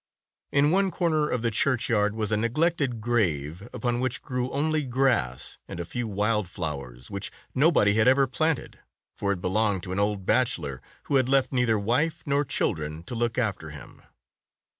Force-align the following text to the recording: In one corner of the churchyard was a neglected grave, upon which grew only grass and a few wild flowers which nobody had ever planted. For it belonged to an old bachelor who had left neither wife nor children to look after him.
In 0.51 0.71
one 0.71 0.89
corner 0.89 1.29
of 1.29 1.43
the 1.43 1.51
churchyard 1.51 2.15
was 2.15 2.31
a 2.31 2.35
neglected 2.35 3.01
grave, 3.01 3.69
upon 3.71 3.99
which 3.99 4.23
grew 4.23 4.49
only 4.49 4.81
grass 4.81 5.59
and 5.67 5.79
a 5.79 5.85
few 5.85 6.07
wild 6.07 6.47
flowers 6.49 7.11
which 7.11 7.31
nobody 7.53 7.93
had 7.93 8.07
ever 8.07 8.25
planted. 8.25 8.79
For 9.15 9.31
it 9.31 9.41
belonged 9.41 9.83
to 9.83 9.91
an 9.91 9.99
old 9.99 10.25
bachelor 10.25 10.81
who 11.03 11.17
had 11.17 11.29
left 11.29 11.51
neither 11.51 11.77
wife 11.77 12.23
nor 12.25 12.43
children 12.43 13.03
to 13.03 13.13
look 13.13 13.37
after 13.37 13.69
him. 13.69 14.01